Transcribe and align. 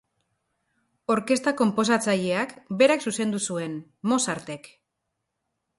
Orkestra 1.15 1.53
konposatzaileak 1.59 2.57
berak 2.81 3.07
zuzendu 3.11 3.45
zuen, 3.51 3.79
Mozartek. 4.13 4.73